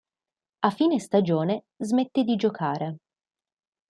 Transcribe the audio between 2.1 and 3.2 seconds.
di giocare.